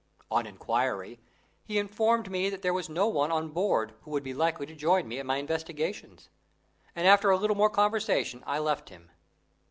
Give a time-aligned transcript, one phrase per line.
[0.31, 1.19] On enquiry,
[1.63, 4.73] he informed me that there was no one on board who would be likely to
[4.75, 6.27] join me in my investigations,
[6.95, 9.11] and after a little more conversation I left him.